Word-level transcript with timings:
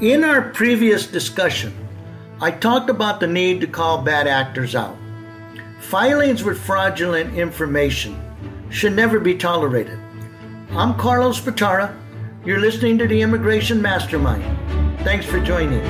In 0.00 0.24
our 0.24 0.40
previous 0.40 1.06
discussion, 1.06 1.74
I 2.40 2.52
talked 2.52 2.88
about 2.88 3.20
the 3.20 3.26
need 3.26 3.60
to 3.60 3.66
call 3.66 4.00
bad 4.00 4.26
actors 4.26 4.74
out. 4.74 4.96
Filings 5.78 6.42
with 6.42 6.58
fraudulent 6.58 7.36
information 7.36 8.18
should 8.70 8.94
never 8.94 9.20
be 9.20 9.34
tolerated. 9.34 9.98
I'm 10.70 10.94
Carlos 10.94 11.38
Batara. 11.38 11.94
You're 12.46 12.60
listening 12.60 12.96
to 12.96 13.06
the 13.06 13.20
Immigration 13.20 13.82
Mastermind. 13.82 14.42
Thanks 15.00 15.26
for 15.26 15.38
joining. 15.38 15.82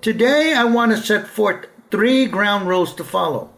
Today, 0.00 0.54
I 0.54 0.62
want 0.62 0.92
to 0.92 1.02
set 1.02 1.26
forth 1.26 1.66
three 1.90 2.26
ground 2.26 2.68
rules 2.68 2.94
to 2.94 3.02
follow. 3.02 3.50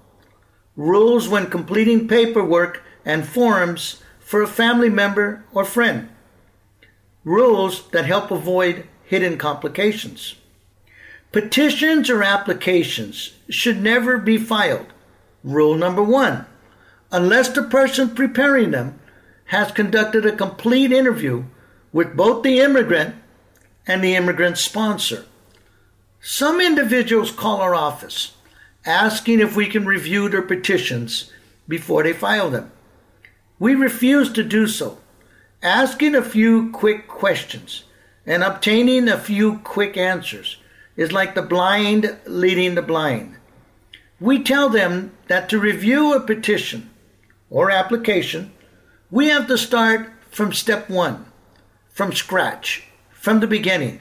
Rules 0.77 1.29
when 1.29 1.51
completing 1.51 2.09
paperwork 2.09 2.83
and 3.05 3.29
forms 3.29 4.01
for 4.30 4.43
a 4.43 4.47
family 4.47 4.89
member 4.89 5.43
or 5.52 5.65
friend. 5.65 6.09
Rules 7.25 7.88
that 7.88 8.05
help 8.05 8.30
avoid 8.30 8.87
hidden 9.02 9.37
complications. 9.37 10.37
Petitions 11.33 12.09
or 12.09 12.23
applications 12.23 13.33
should 13.48 13.83
never 13.83 14.19
be 14.19 14.38
filed. 14.38 14.87
Rule 15.43 15.74
number 15.74 16.01
one 16.05 16.47
unless 17.11 17.48
the 17.48 17.65
person 17.65 18.15
preparing 18.15 18.71
them 18.71 19.01
has 19.47 19.73
conducted 19.73 20.24
a 20.24 20.37
complete 20.37 20.93
interview 20.93 21.43
with 21.93 22.16
both 22.16 22.45
the 22.45 22.60
immigrant 22.60 23.16
and 23.85 24.05
the 24.05 24.15
immigrant's 24.15 24.60
sponsor. 24.60 25.24
Some 26.21 26.60
individuals 26.60 27.33
call 27.33 27.60
our 27.60 27.74
office 27.74 28.37
asking 28.87 29.40
if 29.40 29.57
we 29.57 29.66
can 29.66 29.87
review 29.87 30.29
their 30.29 30.40
petitions 30.40 31.33
before 31.66 32.05
they 32.05 32.12
file 32.12 32.49
them. 32.49 32.71
We 33.61 33.75
refuse 33.75 34.33
to 34.33 34.43
do 34.43 34.66
so, 34.66 34.99
asking 35.63 36.15
a 36.15 36.23
few 36.23 36.71
quick 36.71 37.07
questions 37.07 37.85
and 38.25 38.43
obtaining 38.43 39.07
a 39.07 39.19
few 39.19 39.59
quick 39.59 39.99
answers 39.99 40.57
is 40.97 41.13
like 41.13 41.35
the 41.35 41.43
blind 41.43 42.17
leading 42.25 42.75
the 42.75 42.83
blind. 42.83 43.37
We 44.19 44.43
tell 44.43 44.71
them 44.71 45.13
that 45.29 45.51
to 45.51 45.61
review 45.61 46.15
a 46.15 46.21
petition 46.21 46.89
or 47.51 47.71
application, 47.71 48.51
we 49.11 49.29
have 49.29 49.47
to 49.49 49.59
start 49.59 50.11
from 50.30 50.55
step 50.55 50.89
one, 50.89 51.27
from 51.91 52.15
scratch, 52.15 52.85
from 53.11 53.41
the 53.41 53.47
beginning. 53.47 54.01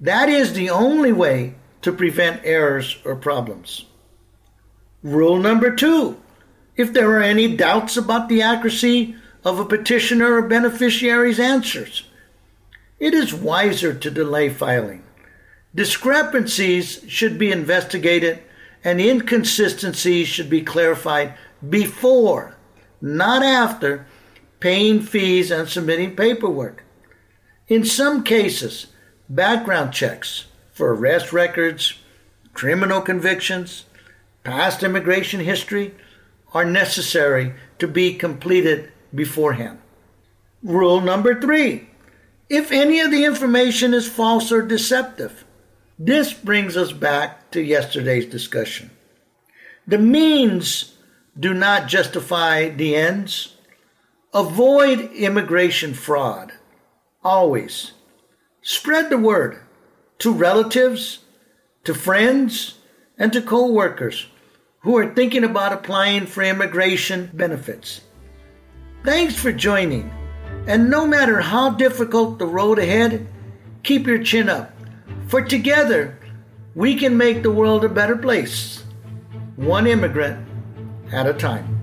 That 0.00 0.28
is 0.28 0.52
the 0.52 0.70
only 0.70 1.10
way 1.12 1.54
to 1.82 1.92
prevent 1.92 2.42
errors 2.44 2.98
or 3.04 3.16
problems. 3.16 3.86
Rule 5.02 5.38
number 5.38 5.74
two 5.74 6.16
if 6.78 6.92
there 6.92 7.10
are 7.10 7.22
any 7.22 7.54
doubts 7.54 7.96
about 7.96 8.28
the 8.28 8.40
accuracy 8.40 9.16
of 9.44 9.58
a 9.58 9.64
petitioner 9.64 10.34
or 10.34 10.42
beneficiary's 10.42 11.40
answers, 11.40 12.04
it 13.00 13.12
is 13.12 13.34
wiser 13.34 13.92
to 13.92 14.10
delay 14.10 14.48
filing. 14.48 15.02
Discrepancies 15.74 17.04
should 17.08 17.36
be 17.36 17.50
investigated 17.50 18.40
and 18.84 19.00
inconsistencies 19.00 20.28
should 20.28 20.48
be 20.48 20.62
clarified 20.62 21.34
before, 21.68 22.56
not 23.00 23.42
after, 23.42 24.06
paying 24.60 25.00
fees 25.00 25.50
and 25.50 25.68
submitting 25.68 26.14
paperwork. 26.14 26.84
In 27.66 27.84
some 27.84 28.22
cases, 28.22 28.86
background 29.28 29.92
checks 29.92 30.46
for 30.72 30.94
arrest 30.94 31.32
records, 31.32 31.94
criminal 32.54 33.00
convictions, 33.00 33.84
past 34.44 34.84
immigration 34.84 35.40
history 35.40 35.94
are 36.52 36.64
necessary 36.64 37.54
to 37.78 37.86
be 37.86 38.14
completed 38.14 38.92
beforehand. 39.14 39.78
Rule 40.62 41.00
number 41.00 41.40
three 41.40 41.88
if 42.48 42.72
any 42.72 43.00
of 43.00 43.10
the 43.10 43.24
information 43.24 43.92
is 43.92 44.08
false 44.08 44.50
or 44.50 44.62
deceptive, 44.62 45.44
this 45.98 46.32
brings 46.32 46.76
us 46.76 46.92
back 46.92 47.50
to 47.50 47.60
yesterday's 47.60 48.24
discussion. 48.24 48.90
The 49.86 49.98
means 49.98 50.94
do 51.38 51.52
not 51.52 51.88
justify 51.88 52.70
the 52.70 52.96
ends. 52.96 53.54
Avoid 54.32 55.12
immigration 55.12 55.92
fraud. 55.92 56.52
Always. 57.22 57.92
Spread 58.62 59.10
the 59.10 59.18
word 59.18 59.60
to 60.18 60.32
relatives, 60.32 61.20
to 61.84 61.94
friends, 61.94 62.78
and 63.18 63.32
to 63.32 63.42
co 63.42 63.70
workers 63.70 64.26
who 64.88 64.96
are 64.96 65.14
thinking 65.14 65.44
about 65.44 65.70
applying 65.70 66.24
for 66.24 66.42
immigration 66.42 67.28
benefits. 67.34 68.00
Thanks 69.04 69.34
for 69.34 69.52
joining. 69.52 70.10
And 70.66 70.88
no 70.88 71.06
matter 71.06 71.42
how 71.42 71.72
difficult 71.72 72.38
the 72.38 72.46
road 72.46 72.78
ahead, 72.78 73.28
keep 73.82 74.06
your 74.06 74.22
chin 74.24 74.48
up. 74.48 74.72
For 75.26 75.42
together, 75.42 76.18
we 76.74 76.94
can 76.94 77.18
make 77.18 77.42
the 77.42 77.50
world 77.50 77.84
a 77.84 77.88
better 77.90 78.16
place, 78.16 78.82
one 79.56 79.86
immigrant 79.86 80.48
at 81.12 81.26
a 81.26 81.34
time. 81.34 81.77